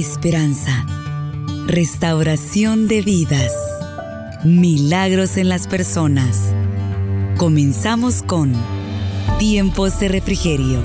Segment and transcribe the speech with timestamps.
[0.00, 0.86] esperanza,
[1.66, 3.52] restauración de vidas,
[4.44, 6.54] milagros en las personas.
[7.36, 8.52] Comenzamos con
[9.40, 10.78] Tiempos de Refrigerio.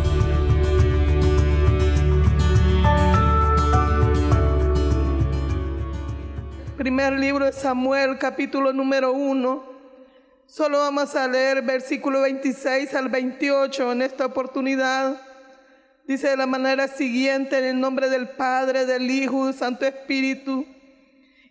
[6.78, 9.64] Primer libro de Samuel, capítulo número 1.
[10.48, 15.33] Solo vamos a leer versículo 26 al 28 en esta oportunidad.
[16.06, 20.66] Dice de la manera siguiente, en el nombre del Padre, del Hijo y Santo Espíritu.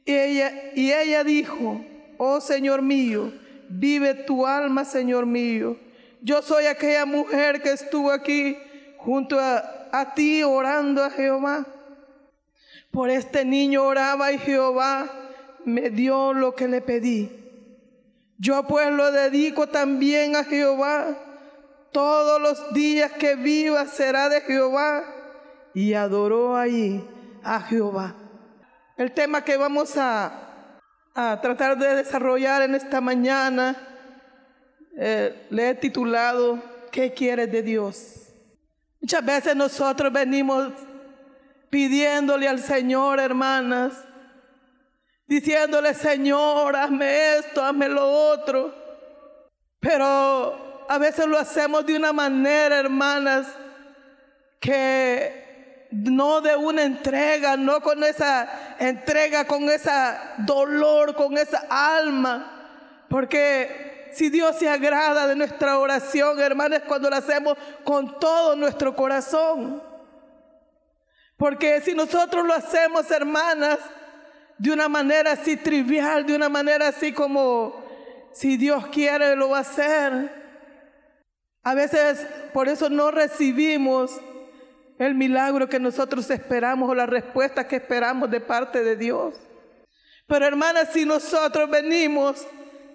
[0.04, 1.82] Y ella, y ella dijo,
[2.18, 3.32] oh Señor mío,
[3.68, 5.78] vive tu alma, Señor mío.
[6.20, 8.56] Yo soy aquella mujer que estuvo aquí
[8.98, 11.66] junto a, a ti orando a Jehová.
[12.90, 15.10] Por este niño oraba y Jehová
[15.64, 17.30] me dio lo que le pedí.
[18.38, 21.16] Yo pues lo dedico también a Jehová
[21.92, 25.04] todos los días que viva será de Jehová.
[25.74, 27.08] Y adoró ahí
[27.42, 28.14] a Jehová.
[28.96, 30.66] El tema que vamos a,
[31.14, 33.76] a tratar de desarrollar en esta mañana
[34.96, 38.34] eh, le he titulado ¿Qué quieres de Dios?
[39.00, 40.72] Muchas veces nosotros venimos
[41.70, 43.94] pidiéndole al Señor, hermanas,
[45.26, 48.74] diciéndole, Señor, hazme esto, hazme lo otro.
[49.80, 53.46] Pero a veces lo hacemos de una manera, hermanas,
[54.60, 63.06] que no de una entrega, no con esa entrega, con esa dolor, con esa alma.
[63.08, 68.94] Porque si Dios se agrada de nuestra oración, hermanas, cuando la hacemos con todo nuestro
[68.94, 69.82] corazón.
[71.38, 73.78] Porque si nosotros lo hacemos, hermanas,
[74.58, 77.82] de una manera así trivial, de una manera así como,
[78.34, 80.41] si Dios quiere, lo va a hacer.
[81.62, 84.20] A veces por eso no recibimos
[84.98, 89.34] el milagro que nosotros esperamos o la respuesta que esperamos de parte de Dios.
[90.26, 92.46] Pero hermanas, si nosotros venimos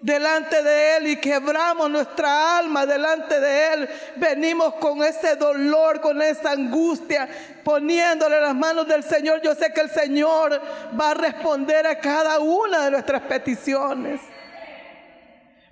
[0.02, 6.20] delante de Él y quebramos nuestra alma delante de Él, venimos con ese dolor, con
[6.20, 7.28] esa angustia,
[7.64, 10.60] poniéndole las manos del Señor, yo sé que el Señor
[10.98, 14.20] va a responder a cada una de nuestras peticiones.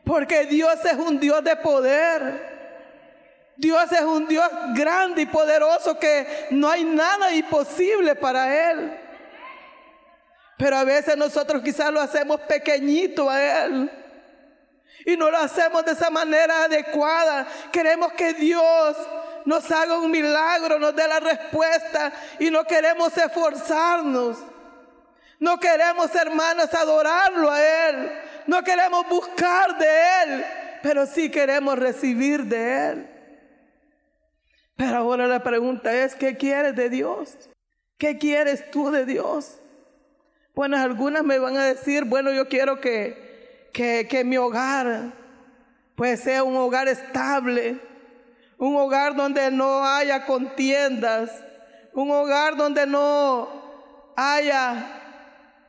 [0.04, 2.55] Porque Dios es un Dios de poder.
[3.56, 9.00] Dios es un Dios grande y poderoso que no hay nada imposible para Él.
[10.58, 13.90] Pero a veces nosotros quizás lo hacemos pequeñito a Él.
[15.04, 17.46] Y no lo hacemos de esa manera adecuada.
[17.70, 18.96] Queremos que Dios
[19.44, 24.38] nos haga un milagro, nos dé la respuesta y no queremos esforzarnos.
[25.38, 28.12] No queremos, hermanas, adorarlo a Él.
[28.46, 30.44] No queremos buscar de Él,
[30.82, 33.15] pero sí queremos recibir de Él.
[34.76, 37.36] Pero ahora la pregunta es, ¿qué quieres de Dios?
[37.98, 39.58] ¿Qué quieres tú de Dios?
[40.54, 45.12] Bueno, algunas me van a decir, bueno, yo quiero que, que, que mi hogar
[45.96, 47.78] pues sea un hogar estable,
[48.58, 51.30] un hogar donde no haya contiendas,
[51.94, 53.48] un hogar donde no
[54.14, 54.86] haya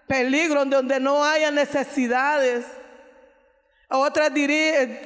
[0.05, 2.65] peligro, donde no haya necesidades.
[3.89, 4.31] Otras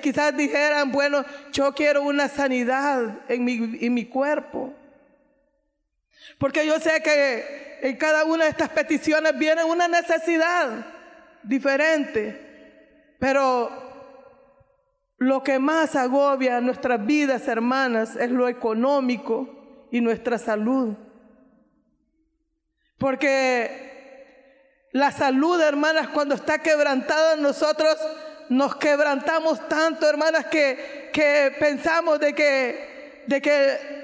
[0.01, 4.73] quizás dijeran, bueno, yo quiero una sanidad en mi, en mi cuerpo.
[6.39, 10.85] Porque yo sé que en cada una de estas peticiones viene una necesidad
[11.43, 13.15] diferente.
[13.19, 13.69] Pero
[15.17, 20.95] lo que más agobia nuestras vidas, hermanas, es lo económico y nuestra salud.
[22.97, 27.95] Porque la salud, hermanas, cuando está quebrantada en nosotros,
[28.51, 34.01] nos quebrantamos tanto, hermanas, que, que pensamos de que, de que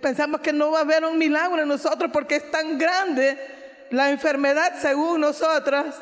[0.00, 3.38] pensamos que no va a haber un milagro en nosotros porque es tan grande
[3.90, 5.94] la enfermedad según nosotras.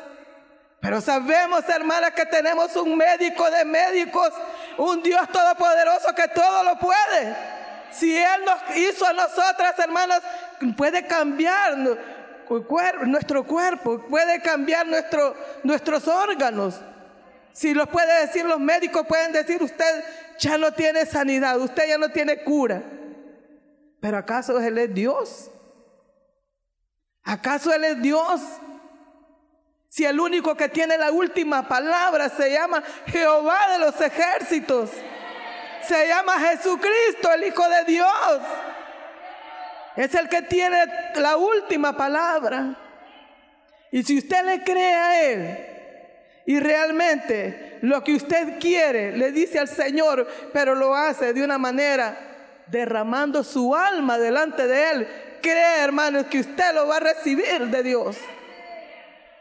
[0.79, 4.33] Pero sabemos, hermanas, que tenemos un médico de médicos,
[4.77, 7.35] un Dios todopoderoso que todo lo puede.
[7.91, 10.21] Si Él nos hizo a nosotras, hermanas,
[10.75, 11.05] puede
[13.05, 16.79] nuestro cuerpo, puede cambiar nuestro, nuestros órganos.
[17.53, 20.03] Si lo puede decir los médicos, pueden decir usted
[20.39, 22.81] ya no tiene sanidad, usted ya no tiene cura.
[23.99, 25.51] Pero ¿acaso Él es Dios?
[27.23, 28.41] ¿Acaso Él es Dios?
[29.89, 34.91] Si el único que tiene la última palabra se llama Jehová de los ejércitos,
[35.87, 38.39] se llama Jesucristo, el Hijo de Dios.
[39.95, 40.77] Es el que tiene
[41.15, 42.75] la última palabra.
[43.91, 45.57] Y si usted le cree a Él
[46.45, 51.57] y realmente lo que usted quiere le dice al Señor, pero lo hace de una
[51.57, 52.17] manera
[52.67, 55.07] derramando su alma delante de Él,
[55.41, 58.17] cree, hermanos, que usted lo va a recibir de Dios.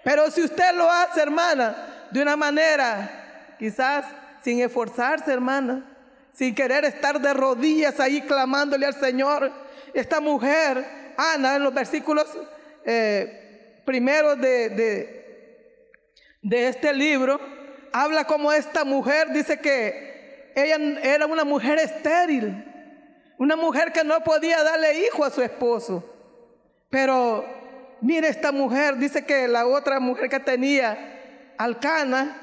[0.02, 4.06] Pero si usted lo hace, hermana, de una manera, quizás
[4.42, 5.84] sin esforzarse, hermana,
[6.32, 9.52] sin querer estar de rodillas ahí clamándole al Señor,
[10.00, 10.84] esta mujer,
[11.16, 12.26] Ana, en los versículos
[12.84, 14.68] eh, primeros de,
[16.42, 17.40] de, este libro,
[17.92, 22.64] habla como esta mujer dice que ella era una mujer estéril,
[23.38, 26.04] una mujer que no podía darle hijo a su esposo.
[26.90, 27.44] Pero
[28.00, 32.36] mire esta mujer, dice que la otra mujer que tenía, Alcana,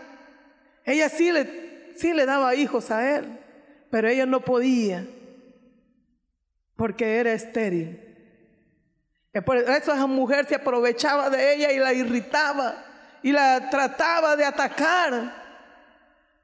[0.83, 3.39] ella sí le, sí le daba hijos a él,
[3.89, 5.05] pero ella no podía
[6.75, 8.01] porque era estéril.
[9.45, 12.85] Por eso esa mujer se aprovechaba de ella y la irritaba
[13.21, 15.43] y la trataba de atacar.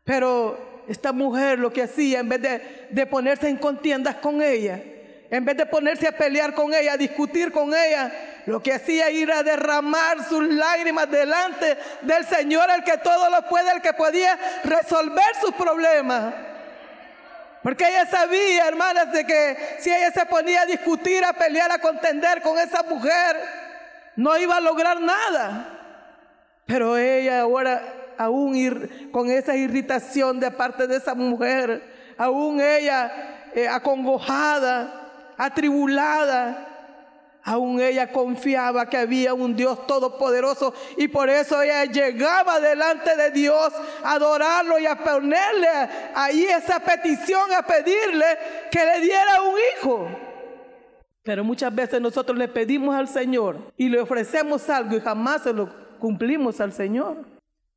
[0.03, 4.81] Pero esta mujer lo que hacía, en vez de, de, ponerse en contiendas con ella,
[5.29, 8.11] en vez de ponerse a pelear con ella, a discutir con ella,
[8.45, 13.71] lo que hacía era derramar sus lágrimas delante del Señor, el que todo lo puede,
[13.71, 16.33] el que podía resolver sus problemas.
[17.63, 21.79] Porque ella sabía, hermanas, de que si ella se ponía a discutir, a pelear, a
[21.79, 23.37] contender con esa mujer,
[24.15, 25.79] no iba a lograr nada.
[26.65, 27.81] Pero ella ahora,
[28.17, 31.83] aún con esa irritación de parte de esa mujer,
[32.17, 36.70] aún ella eh, acongojada, atribulada,
[37.43, 43.31] Aún ella confiaba que había un Dios todopoderoso y por eso ella llegaba delante de
[43.31, 43.73] Dios
[44.03, 45.67] a adorarlo y a ponerle
[46.13, 48.25] ahí esa petición, a pedirle
[48.69, 50.07] que le diera un hijo.
[51.23, 55.53] Pero muchas veces nosotros le pedimos al Señor y le ofrecemos algo y jamás se
[55.53, 57.25] lo cumplimos al Señor.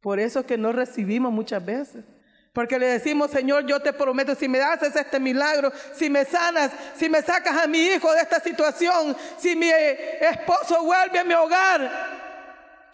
[0.01, 2.05] Por eso es que no recibimos muchas veces.
[2.55, 6.71] Porque le decimos, Señor, yo te prometo, si me haces este milagro, si me sanas,
[6.95, 11.35] si me sacas a mi hijo de esta situación, si mi esposo vuelve a mi
[11.35, 11.91] hogar,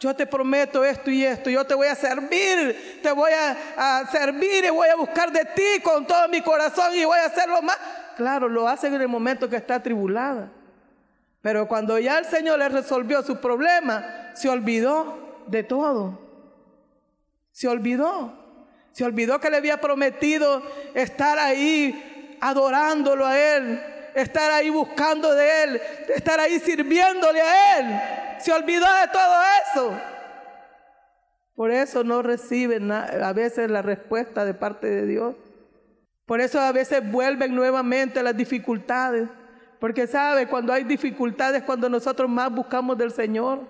[0.01, 4.65] yo te prometo esto y esto, yo te voy a servir, te voy a, servir
[4.65, 7.77] y voy a buscar de ti con todo mi corazón y voy a hacerlo más.
[8.17, 10.51] Claro, lo hace en el momento que está atribulada.
[11.43, 16.19] Pero cuando ya el Señor le resolvió su problema, se olvidó de todo.
[17.53, 18.41] Se olvidó.
[18.93, 20.63] Se olvidó que le había prometido
[20.95, 23.81] estar ahí adorándolo a Él,
[24.15, 25.81] estar ahí buscando de Él,
[26.15, 28.01] estar ahí sirviéndole a Él.
[28.41, 29.35] Se olvidó de todo
[29.65, 30.01] eso.
[31.55, 35.35] Por eso no reciben a veces la respuesta de parte de Dios.
[36.25, 39.29] Por eso a veces vuelven nuevamente las dificultades.
[39.81, 43.61] Porque sabe, cuando hay dificultades, cuando nosotros más buscamos del Señor.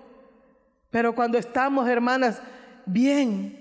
[0.91, 2.41] Pero cuando estamos, hermanas,
[2.85, 3.60] bien,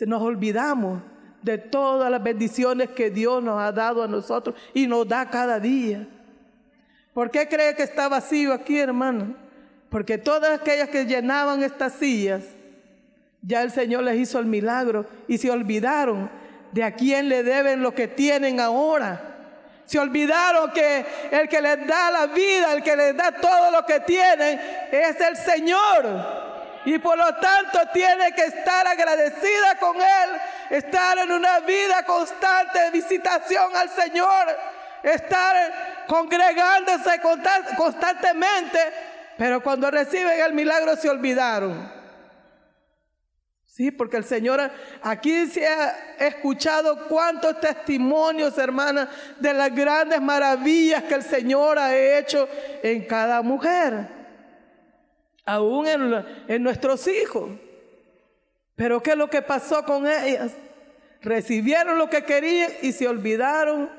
[0.00, 1.00] nos olvidamos
[1.42, 5.60] de todas las bendiciones que Dios nos ha dado a nosotros y nos da cada
[5.60, 6.06] día.
[7.12, 9.36] ¿Por qué cree que está vacío aquí, hermano?
[9.90, 12.42] Porque todas aquellas que llenaban estas sillas,
[13.42, 16.30] ya el Señor les hizo el milagro y se olvidaron
[16.72, 19.34] de a quién le deben lo que tienen ahora.
[19.84, 23.84] Se olvidaron que el que les da la vida, el que les da todo lo
[23.84, 24.58] que tienen,
[24.90, 26.43] es el Señor.
[26.84, 30.30] Y por lo tanto tiene que estar agradecida con Él,
[30.70, 34.56] estar en una vida constante de visitación al Señor,
[35.02, 37.20] estar congregándose
[37.76, 38.78] constantemente,
[39.38, 42.04] pero cuando reciben el milagro se olvidaron.
[43.66, 44.70] Sí, porque el Señor
[45.02, 49.08] aquí se ha escuchado cuántos testimonios, hermanas,
[49.40, 52.48] de las grandes maravillas que el Señor ha hecho
[52.82, 54.23] en cada mujer
[55.44, 55.86] aún
[56.48, 57.50] en, nuestros hijos.
[58.76, 60.52] Pero ¿qué es lo que pasó con ellas?
[61.20, 63.90] Recibieron lo que querían y se olvidaron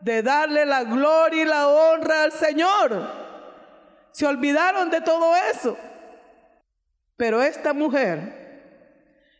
[0.00, 3.08] de darle la gloria y la honra al Señor.
[4.12, 5.76] Se olvidaron de todo eso.
[7.16, 8.62] Pero esta mujer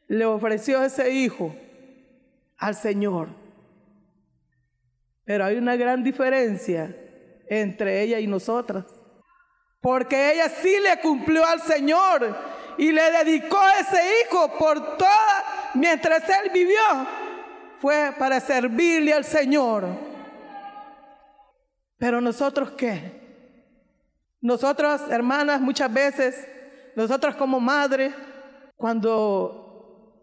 [0.08, 1.54] le ofreció ese hijo
[2.56, 3.28] al Señor.
[5.24, 6.94] Pero hay una gran diferencia
[7.48, 8.84] entre ella y nosotras.
[9.80, 12.36] Porque ella sí le cumplió al Señor
[12.78, 16.76] y le dedicó ese hijo por toda, mientras él vivió,
[17.80, 19.86] fue para servirle al Señor.
[21.96, 23.18] Pero nosotros qué?
[24.40, 26.46] Nosotros, hermanas, muchas veces,
[26.94, 28.14] nosotros como madres,
[28.76, 30.14] cuando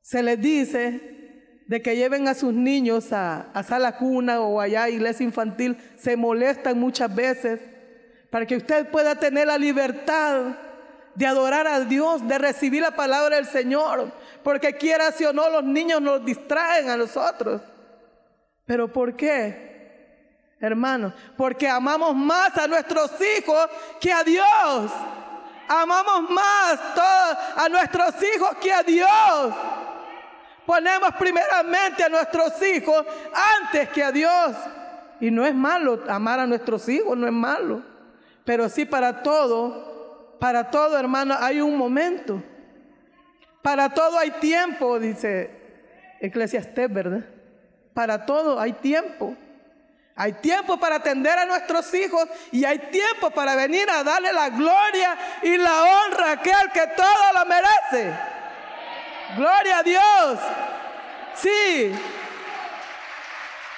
[0.00, 4.84] se les dice de que lleven a sus niños a, a sala cuna o allá
[4.84, 7.60] a iglesia infantil, se molestan muchas veces
[8.30, 10.56] para que usted pueda tener la libertad
[11.14, 15.48] de adorar a Dios, de recibir la palabra del Señor, porque quiera si o no
[15.48, 17.62] los niños nos distraen a nosotros.
[18.66, 20.54] ¿Pero por qué?
[20.60, 23.68] Hermanos, porque amamos más a nuestros hijos
[24.00, 24.92] que a Dios.
[25.68, 26.78] Amamos más
[27.56, 29.54] a nuestros hijos que a Dios.
[30.64, 33.04] Ponemos primeramente a nuestros hijos
[33.62, 34.56] antes que a Dios.
[35.20, 37.95] Y no es malo amar a nuestros hijos, no es malo.
[38.46, 42.42] Pero sí para todo, para todo hermano, hay un momento.
[43.60, 45.50] Para todo hay tiempo, dice
[46.20, 47.24] Eclesiastés, ¿verdad?
[47.92, 49.34] Para todo hay tiempo.
[50.14, 54.48] Hay tiempo para atender a nuestros hijos y hay tiempo para venir a darle la
[54.48, 58.16] gloria y la honra a aquel que todo lo merece.
[59.36, 60.38] Gloria a Dios.
[61.34, 61.92] Sí.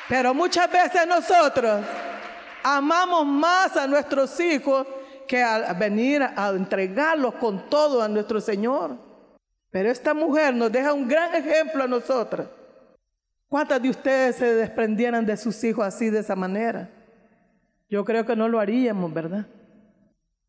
[0.08, 1.80] Pero muchas veces nosotros
[2.76, 4.86] amamos más a nuestros hijos
[5.26, 8.96] que a venir a entregarlos con todo a nuestro Señor.
[9.70, 12.48] Pero esta mujer nos deja un gran ejemplo a nosotras.
[13.48, 16.90] ¿Cuántas de ustedes se desprendieran de sus hijos así, de esa manera?
[17.88, 19.46] Yo creo que no lo haríamos, ¿verdad?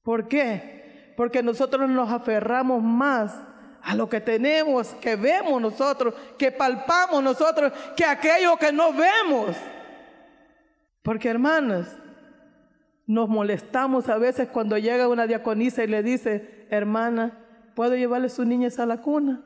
[0.03, 1.13] ¿Por qué?
[1.15, 3.37] Porque nosotros nos aferramos más
[3.81, 9.55] a lo que tenemos, que vemos nosotros, que palpamos nosotros, que aquello que no vemos.
[11.01, 11.95] Porque hermanas,
[13.09, 17.39] nos molestamos a veces cuando llega una diaconisa y le dice, hermana,
[17.73, 19.43] ¿puedo llevarle sus niñas a la cuna?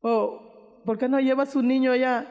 [0.00, 2.26] O ¿Por qué no lleva a su niño allá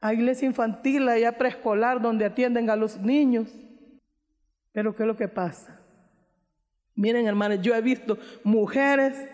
[0.00, 3.46] a iglesia infantil, allá preescolar, donde atienden a los niños?
[4.72, 5.80] Pero ¿qué es lo que pasa?
[6.96, 9.28] Miren, hermanos, yo he visto mujeres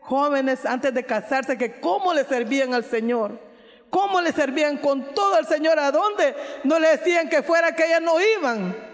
[0.00, 3.40] jóvenes antes de casarse que cómo le servían al Señor.
[3.88, 5.78] ¿Cómo le servían con todo al Señor?
[5.78, 6.34] ¿A dónde?
[6.64, 8.89] No le decían que fuera que ellas no iban.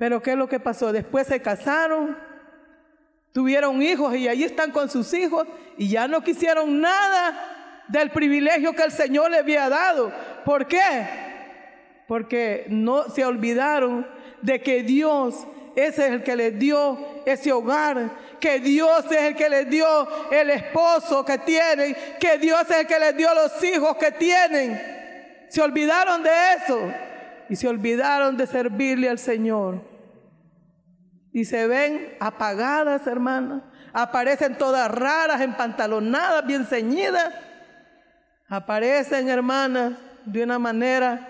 [0.00, 0.92] Pero ¿qué es lo que pasó?
[0.92, 2.16] Después se casaron,
[3.32, 8.72] Tuvieron hijos y allí están con sus hijos y ya no quisieron nada del privilegio
[8.72, 10.12] que el Señor le había dado.
[10.44, 11.06] ¿Por qué?
[12.08, 14.06] Porque no se olvidaron
[14.42, 19.48] de que Dios es el que les dio ese hogar, que Dios es el que
[19.48, 19.86] les dio
[20.32, 25.46] el esposo que tienen, que Dios es el que les dio los hijos que tienen.
[25.48, 26.92] Se olvidaron de eso
[27.48, 29.89] y se olvidaron de servirle al Señor.
[31.32, 33.62] Y se ven apagadas, hermanas.
[33.92, 37.32] Aparecen todas raras, empantalonadas, bien ceñidas.
[38.48, 39.92] Aparecen, hermanas,
[40.24, 41.28] de una manera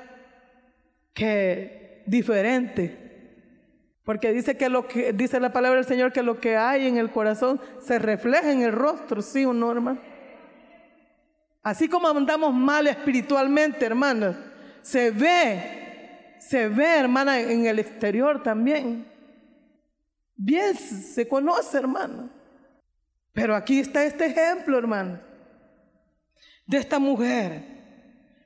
[1.13, 3.11] que diferente.
[4.05, 6.97] Porque dice que lo que dice la palabra del Señor que lo que hay en
[6.97, 10.01] el corazón se refleja en el rostro, sí o no, hermano.
[11.63, 14.35] Así como andamos mal espiritualmente, hermanas,
[14.81, 19.10] se ve, se ve, hermana, en el exterior también.
[20.43, 22.31] Bien se conoce, hermano.
[23.35, 25.21] Pero aquí está este ejemplo, hermano,
[26.67, 27.63] de esta mujer.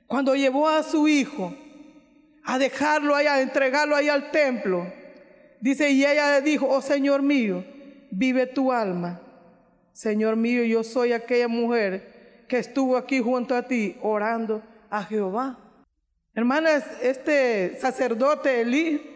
[0.08, 1.54] Cuando llevó a su hijo
[2.42, 4.92] a dejarlo allá, a entregarlo allá al templo.
[5.60, 7.64] Dice, y ella le dijo, oh Señor mío,
[8.10, 9.20] vive tu alma.
[9.92, 15.60] Señor mío, yo soy aquella mujer que estuvo aquí junto a ti orando a Jehová.
[16.34, 19.13] Hermanas, este sacerdote Elí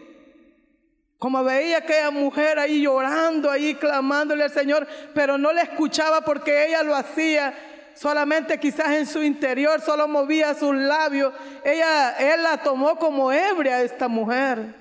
[1.19, 6.67] como veía aquella mujer ahí llorando, ahí clamándole al Señor, pero no le escuchaba porque
[6.67, 7.53] ella lo hacía
[7.93, 11.33] solamente quizás en su interior, solo movía sus labios.
[11.65, 14.73] Ella, él la tomó como ebria esta mujer.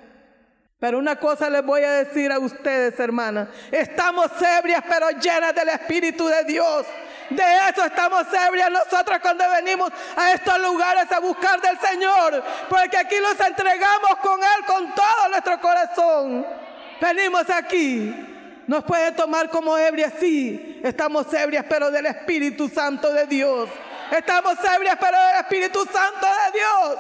[0.78, 3.48] Pero una cosa les voy a decir a ustedes, hermanas.
[3.72, 6.86] Estamos ebrias, pero llenas del Espíritu de Dios.
[7.30, 12.42] De eso estamos ebrias nosotros cuando venimos a estos lugares a buscar del Señor.
[12.68, 16.46] Porque aquí los entregamos con Él, con todo nuestro corazón.
[17.00, 18.34] Venimos aquí.
[18.66, 20.80] Nos puede tomar como ebrias, sí.
[20.84, 23.68] Estamos ebrias, pero del Espíritu Santo de Dios.
[24.10, 26.98] Estamos ebrias, pero del Espíritu Santo de Dios.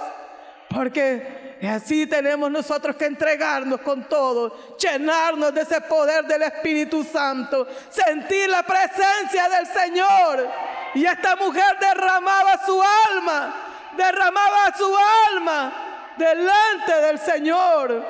[0.68, 7.66] Porque así tenemos nosotros que entregarnos con todo, llenarnos de ese poder del Espíritu Santo,
[7.88, 10.48] sentir la presencia del Señor.
[10.94, 13.54] Y esta mujer derramaba su alma,
[13.96, 14.94] derramaba su
[15.34, 15.72] alma
[16.18, 18.04] delante del Señor.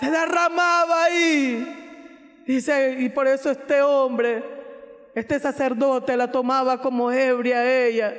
[0.00, 1.74] Se derramaba ahí.
[2.46, 4.42] Y por eso este hombre,
[5.14, 8.14] este sacerdote la tomaba como ebria a ella,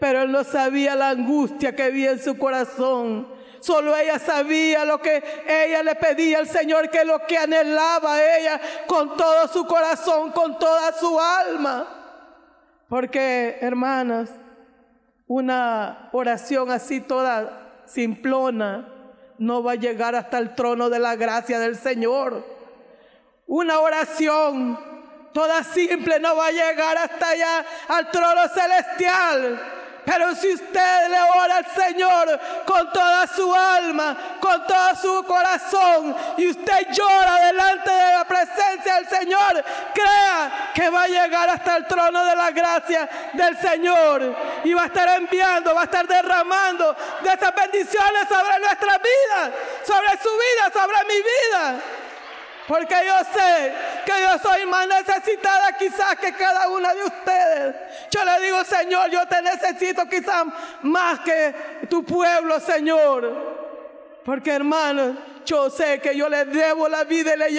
[0.00, 5.00] pero él no sabía la angustia que había en su corazón Solo ella sabía lo
[5.00, 10.32] que ella le pedía al Señor, que lo que anhelaba ella con todo su corazón,
[10.32, 11.86] con toda su alma.
[12.88, 14.30] Porque, hermanas,
[15.26, 18.88] una oración así toda simplona
[19.38, 22.42] no va a llegar hasta el trono de la gracia del Señor.
[23.46, 24.78] Una oración
[25.34, 29.79] toda simple no va a llegar hasta allá al trono celestial.
[30.10, 36.16] Pero si usted le ora al Señor con toda su alma, con todo su corazón,
[36.36, 39.64] y usted llora delante de la presencia del Señor,
[39.94, 44.34] crea que va a llegar hasta el trono de la gracia del Señor.
[44.64, 49.52] Y va a estar enviando, va a estar derramando de esas bendiciones sobre nuestra vida,
[49.86, 51.99] sobre su vida, sobre mi vida.
[52.70, 53.72] Porque yo sé
[54.06, 57.74] que yo soy más necesitada quizás que cada una de ustedes.
[58.12, 60.44] Yo le digo, Señor, yo te necesito quizás
[60.82, 61.52] más que
[61.88, 64.20] tu pueblo, Señor.
[64.24, 67.50] Porque hermano, yo sé que yo le debo la vida y le,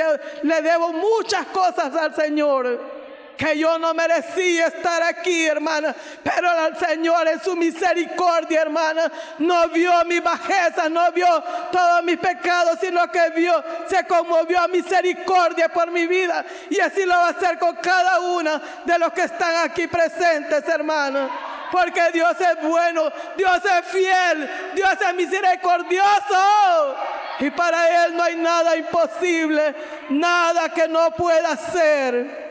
[0.44, 3.01] le debo muchas cosas al Señor
[3.42, 5.96] que yo no merecía estar aquí, hermana.
[6.24, 12.20] Pero el Señor en su misericordia, hermana, no vio mi bajeza, no vio todos mis
[12.20, 16.46] pecados, sino que vio, se conmovió a misericordia por mi vida.
[16.70, 20.68] Y así lo va a hacer con cada una de los que están aquí presentes,
[20.68, 21.30] hermana.
[21.72, 26.96] Porque Dios es bueno, Dios es fiel, Dios es misericordioso.
[27.40, 29.74] Y para Él no hay nada imposible,
[30.10, 32.51] nada que no pueda hacer.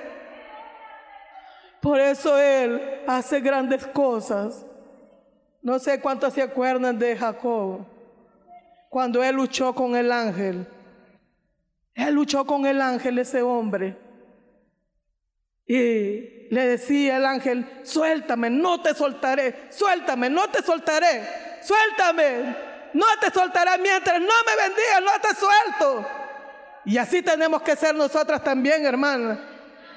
[1.80, 4.66] Por eso Él hace grandes cosas.
[5.62, 7.86] No sé cuántos se acuerdan de Jacob.
[8.88, 10.66] Cuando Él luchó con el ángel.
[11.94, 13.96] Él luchó con el ángel, ese hombre.
[15.66, 21.22] Y le decía el ángel, suéltame, no te soltaré, suéltame, no te soltaré,
[21.62, 22.56] suéltame,
[22.92, 26.06] no te soltaré mientras no me bendiga, no te suelto.
[26.86, 29.49] Y así tenemos que ser nosotras también, hermanas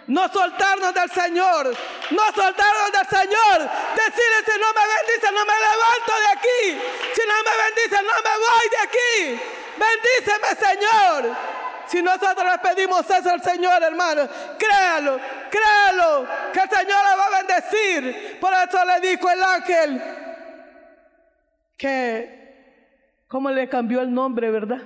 [0.07, 1.67] no soltarnos del Señor,
[2.11, 3.69] no soltarnos del Señor.
[3.95, 6.81] Decirle, si no me bendice, no me levanto de aquí.
[7.13, 9.41] Si no me bendice, no me voy de aquí.
[9.77, 11.37] Bendíceme, Señor.
[11.87, 15.19] Si nosotros le pedimos eso al Señor, hermano, créalo,
[15.49, 18.39] créalo, que el Señor le va a bendecir.
[18.39, 20.01] Por eso le dijo el ángel
[21.77, 24.81] que, ¿cómo le cambió el nombre, verdad?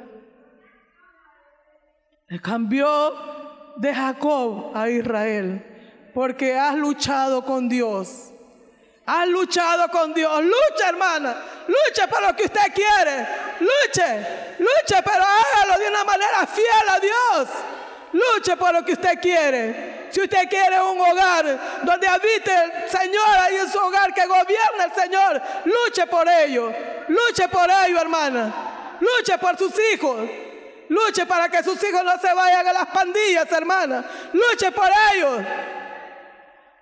[2.28, 3.37] Le cambió
[3.78, 5.64] de Jacob a Israel,
[6.14, 8.32] porque has luchado con Dios.
[9.06, 10.44] Has luchado con Dios.
[10.44, 11.38] Lucha, hermana.
[11.68, 13.26] Luche por lo que usted quiere.
[13.62, 14.56] Luche.
[14.60, 17.50] Luche, pero hágalo de una manera fiel a Dios.
[18.12, 20.08] Luche por lo que usted quiere.
[20.12, 24.84] Si usted quiere un hogar donde habite el Señor ahí en su hogar, que gobierne
[24.86, 26.74] el Señor, luche por ello.
[27.08, 28.54] Luche por ello, hermana.
[29.00, 30.30] Luche por sus hijos.
[30.90, 34.06] Luche para que sus hijos no se vayan a las pandillas, hermana.
[34.34, 35.42] Luche por ellos.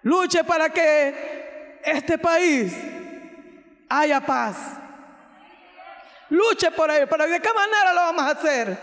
[0.04, 2.76] Luche para que este país
[3.90, 4.58] haya paz.
[6.30, 7.08] Luche por ellos.
[7.10, 8.78] Pero ¿de qué manera lo vamos a hacer?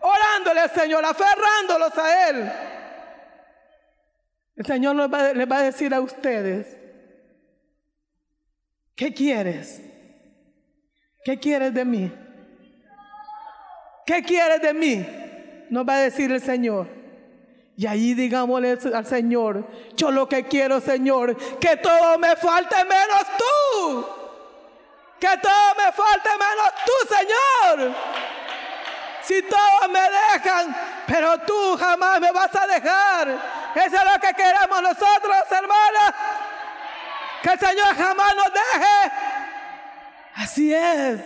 [0.00, 2.52] Orándole al Señor, aferrándolos a Él.
[4.56, 6.66] El Señor les les va a decir a ustedes,
[8.96, 9.80] ¿qué quieres?
[11.24, 12.27] ¿Qué quieres de mí?
[14.08, 15.06] ¿Qué quieres de mí?
[15.68, 16.86] Nos va a decir el Señor.
[17.76, 23.22] Y ahí digámosle al Señor, yo lo que quiero, Señor, que todo me falte menos
[23.36, 24.06] tú.
[25.20, 27.94] Que todo me falte menos tú, Señor.
[29.24, 30.74] Si todos me dejan,
[31.06, 33.28] pero tú jamás me vas a dejar.
[33.74, 36.14] Eso es lo que queremos nosotros, hermanas.
[37.42, 39.12] Que el Señor jamás nos deje.
[40.34, 41.20] Así es.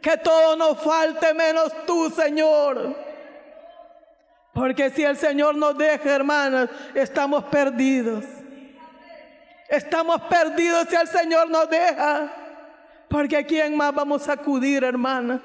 [0.00, 2.96] Que todo nos falte menos tú, Señor.
[4.52, 8.24] Porque si el Señor nos deja, hermanas, estamos perdidos.
[9.68, 12.32] Estamos perdidos si el Señor nos deja.
[13.08, 15.40] Porque a quién más vamos a acudir, hermanas.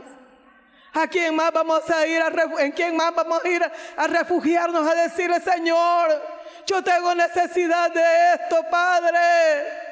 [0.94, 2.22] ¿A quién más vamos a ir?
[2.22, 3.63] A ¿En quién más vamos a ir
[3.98, 6.22] a refugiarnos a decirle, Señor,
[6.68, 9.83] yo tengo necesidad de esto, Padre?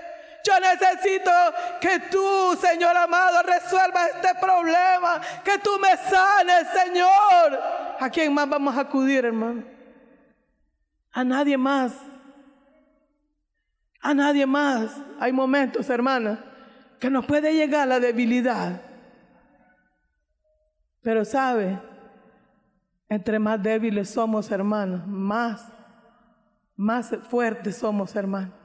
[0.44, 1.32] Yo necesito
[1.80, 5.22] que tú, Señor amado, resuelvas este problema.
[5.44, 7.60] Que tú me sanes, Señor.
[8.00, 9.64] ¿A quién más vamos a acudir, hermano?
[11.12, 11.94] A nadie más.
[14.02, 14.96] A nadie más.
[15.20, 16.44] Hay momentos, hermana,
[17.00, 18.82] que nos puede llegar la debilidad.
[21.02, 21.80] Pero sabe,
[23.10, 25.68] entre más débiles somos, hermanos, más,
[26.76, 28.61] más fuertes somos, hermanos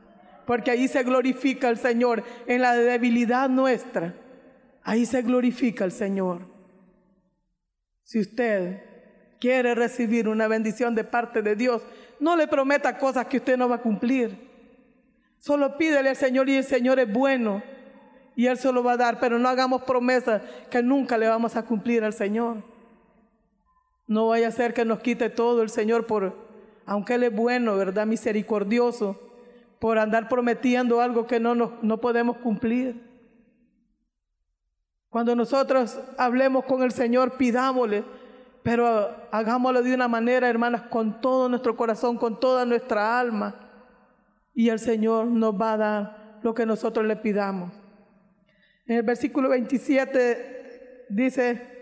[0.47, 4.15] porque ahí se glorifica el Señor, en la debilidad nuestra.
[4.83, 6.43] Ahí se glorifica el Señor.
[8.05, 8.85] Si usted
[9.41, 11.83] quiere recibir una bendición de parte de Dios,
[12.21, 14.47] no le prometa cosas que usted no va a cumplir.
[15.39, 17.63] Solo pídele al Señor y el Señor es bueno
[18.37, 21.57] y Él se lo va a dar, pero no hagamos promesas que nunca le vamos
[21.57, 22.63] a cumplir al Señor.
[24.07, 26.37] No vaya a ser que nos quite todo el Señor por,
[26.85, 28.07] aunque Él es bueno, ¿verdad?
[28.07, 29.26] Misericordioso
[29.79, 33.03] por andar prometiendo algo que no, no, no podemos cumplir.
[35.11, 38.05] Cuando nosotros hablemos con el Señor, pidámosle,
[38.63, 43.55] pero hagámoslo de una manera, hermanas, con todo nuestro corazón, con toda nuestra alma.
[44.55, 47.73] Y el Señor nos va a dar lo que nosotros le pidamos.
[48.87, 51.77] En el versículo 27 dice,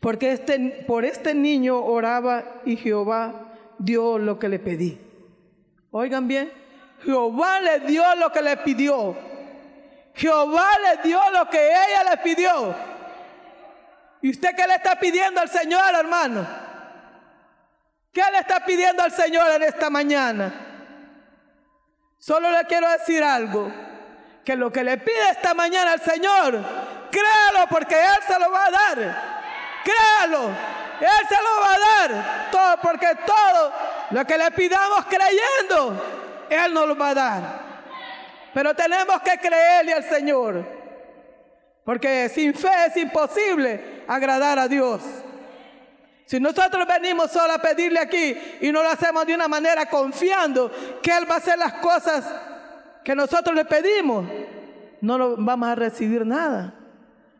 [0.00, 4.98] porque este, por este niño oraba y Jehová dio lo que le pedí.
[5.90, 6.50] Oigan bien,
[7.04, 9.16] Jehová le dio lo que le pidió.
[10.14, 12.74] Jehová le dio lo que ella le pidió.
[14.20, 16.46] ¿Y usted qué le está pidiendo al Señor, hermano?
[18.12, 20.52] ¿Qué le está pidiendo al Señor en esta mañana?
[22.18, 23.72] Solo le quiero decir algo,
[24.44, 26.58] que lo que le pide esta mañana al Señor,
[27.10, 29.38] créalo porque Él se lo va a dar.
[29.84, 30.48] Créalo,
[31.00, 32.50] Él se lo va a dar.
[32.50, 33.72] Todo, porque todo
[34.10, 37.68] lo que le pidamos creyendo, Él nos lo va a dar.
[38.54, 40.64] Pero tenemos que creerle al Señor.
[41.84, 45.00] Porque sin fe es imposible agradar a Dios.
[46.26, 50.70] Si nosotros venimos solo a pedirle aquí y no lo hacemos de una manera confiando
[51.02, 52.26] que Él va a hacer las cosas
[53.02, 54.26] que nosotros le pedimos,
[55.00, 56.74] no lo vamos a recibir nada.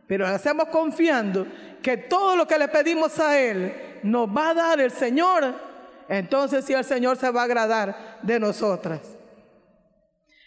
[0.06, 1.46] Pero lo hacemos confiando
[1.82, 5.54] que todo lo que le pedimos a Él nos va a dar el Señor,
[6.08, 9.00] entonces sí el Señor se va a agradar de nosotras.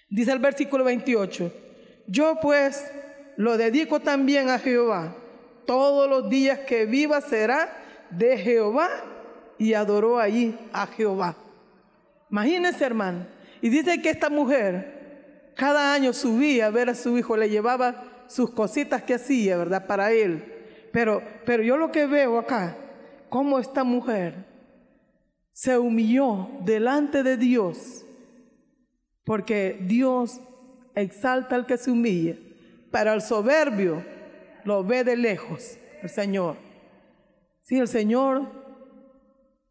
[0.10, 1.52] Dice el versículo 28,
[2.08, 2.91] yo pues
[3.38, 5.15] lo dedico también a Jehová.
[5.65, 7.71] Todos los días que viva será
[8.10, 8.89] de Jehová
[9.58, 11.36] y adoró allí a Jehová.
[12.30, 13.26] Imagínense, hermano.
[13.62, 18.04] Y dice que esta mujer cada año subía a ver a su hijo, le llevaba
[18.28, 19.86] sus cositas que hacía, ¿verdad?
[19.86, 20.43] Para él.
[20.91, 22.76] Pero, pero yo lo que veo acá,
[23.30, 24.50] cómo esta mujer
[25.62, 28.04] se humilló delante de Dios,
[29.24, 30.41] porque Dios
[30.95, 32.36] exalta al que se humilla,
[32.89, 34.04] para el soberbio
[34.63, 36.56] lo ve de lejos el Señor.
[37.62, 38.47] Sí, el Señor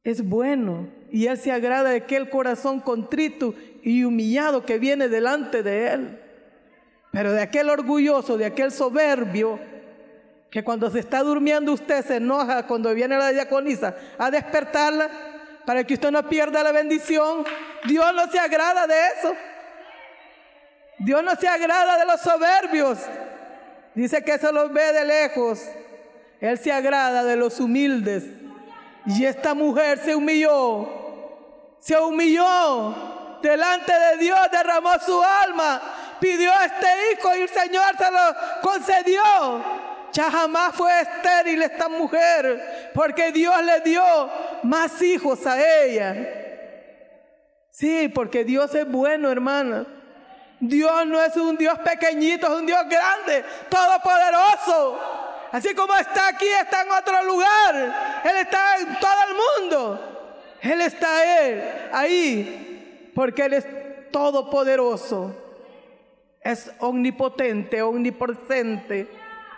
[0.04, 5.64] es bueno y Él se agrada de aquel corazón contrito y humillado que viene delante
[5.64, 6.20] de Él.
[7.10, 9.58] Pero de aquel orgulloso, de aquel soberbio,
[10.52, 15.29] que cuando se está durmiendo usted se enoja cuando viene la diaconisa a despertarla
[15.70, 17.44] para que usted no pierda la bendición.
[17.84, 19.32] Dios no se agrada de eso.
[20.98, 22.98] Dios no se agrada de los soberbios.
[23.94, 25.62] Dice que se los ve de lejos.
[26.40, 28.24] Él se agrada de los humildes.
[29.06, 30.88] Y esta mujer se humilló.
[31.78, 35.80] Se humilló delante de Dios, derramó su alma
[36.20, 39.22] pidió a este hijo y el Señor se lo concedió.
[40.12, 44.02] Ya jamás fue estéril esta mujer, porque Dios le dio
[44.62, 46.16] más hijos a ella.
[47.70, 49.86] Sí, porque Dios es bueno, hermana.
[50.58, 55.00] Dios no es un Dios pequeñito, es un Dios grande, todopoderoso.
[55.52, 58.20] Así como está aquí, está en otro lugar.
[58.24, 60.56] Él está en todo el mundo.
[60.60, 63.66] Él está él, ahí, porque Él es
[64.10, 65.34] todopoderoso
[66.42, 69.08] es omnipotente, omnipresente.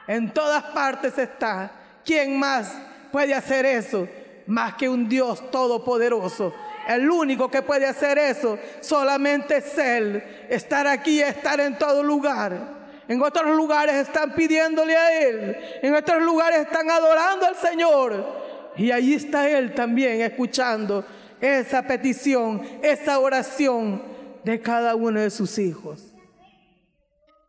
[0.07, 1.73] En todas partes está.
[2.05, 2.75] ¿Quién más
[3.11, 4.09] puede hacer eso?
[4.47, 6.53] Más que un Dios todopoderoso.
[6.89, 10.23] El único que puede hacer eso solamente es Él.
[10.49, 12.83] Estar aquí, estar en todo lugar.
[13.09, 15.57] En otros lugares están pidiéndole a Él.
[15.83, 18.43] En otros lugares están adorando al Señor.
[18.77, 21.05] Y ahí está Él también escuchando
[21.41, 24.03] esa petición, esa oración
[24.45, 26.15] de cada uno de sus hijos.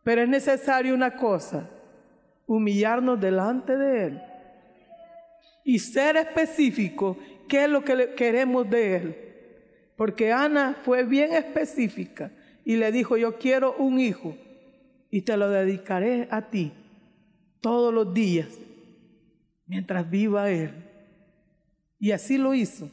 [0.02, 1.70] Pero es necesario una cosa,
[2.46, 4.22] humillarnos delante de Él
[5.64, 7.16] y ser específico
[7.48, 9.16] qué es lo que queremos de Él.
[9.96, 12.30] Porque Ana fue bien específica
[12.64, 14.36] y le dijo, yo quiero un hijo
[15.10, 16.72] y te lo dedicaré a ti
[17.60, 18.48] todos los días
[19.66, 20.72] mientras viva Él.
[21.98, 22.90] Y así lo hizo.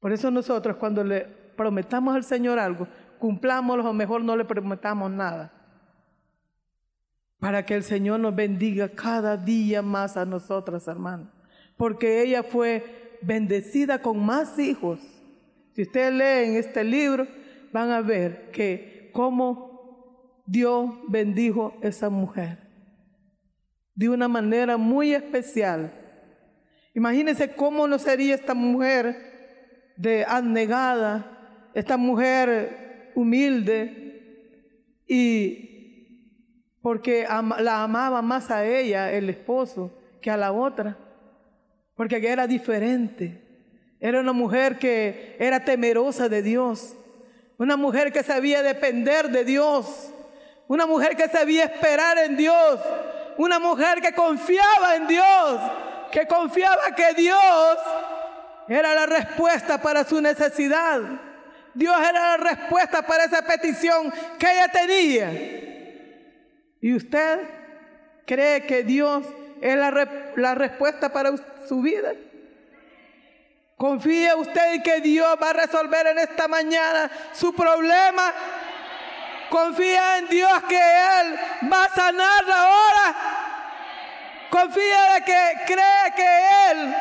[0.00, 1.26] Por eso nosotros cuando le
[1.56, 5.52] prometamos al Señor algo, cumplámoslo o mejor no le prometamos nada.
[7.44, 11.28] Para que el Señor nos bendiga cada día más a nosotras, hermanos.
[11.76, 14.98] Porque ella fue bendecida con más hijos.
[15.74, 17.26] Si ustedes leen este libro,
[17.70, 22.60] van a ver que cómo Dios bendijo a esa mujer.
[23.94, 25.92] De una manera muy especial.
[26.94, 34.40] Imagínense cómo no sería esta mujer de abnegada, esta mujer humilde
[35.06, 35.73] y
[36.84, 37.26] porque
[37.60, 40.98] la amaba más a ella, el esposo, que a la otra,
[41.96, 43.40] porque era diferente.
[43.98, 46.94] Era una mujer que era temerosa de Dios,
[47.56, 50.12] una mujer que sabía depender de Dios,
[50.68, 52.78] una mujer que sabía esperar en Dios,
[53.38, 55.60] una mujer que confiaba en Dios,
[56.12, 57.78] que confiaba que Dios
[58.68, 61.00] era la respuesta para su necesidad.
[61.72, 65.73] Dios era la respuesta para esa petición que ella tenía.
[66.84, 67.40] ¿Y usted
[68.26, 69.24] cree que Dios
[69.62, 71.30] es la, respuesta para
[71.66, 72.12] su vida?
[73.74, 78.34] ¿Confía usted en que Dios va a resolver en esta mañana su problema?
[79.48, 81.38] Confía en Dios que Él
[81.72, 83.16] va a sanar ahora.
[84.50, 86.96] Confía de que cree que Él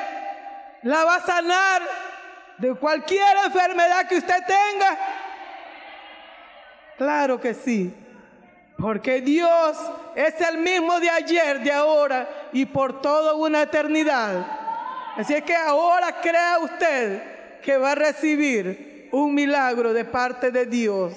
[0.84, 1.82] la va a sanar
[2.58, 4.98] de cualquier enfermedad que usted tenga.
[6.96, 8.02] Claro que sí.
[8.84, 9.78] Porque Dios
[10.13, 14.46] es el mismo de ayer, de ahora y por toda una eternidad.
[15.15, 20.65] Así es que ahora crea usted que va a recibir un milagro de parte de
[20.65, 21.13] Dios.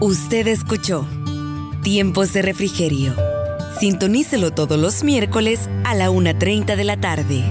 [0.00, 1.06] Usted escuchó
[1.82, 3.14] Tiempos de Refrigerio.
[3.78, 7.44] Sintonícelo todos los miércoles a la 1.30 de la tarde.